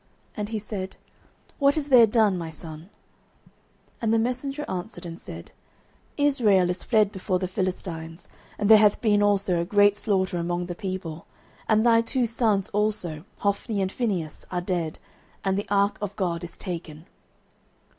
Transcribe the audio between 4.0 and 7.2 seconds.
And the messenger answered and said, Israel is fled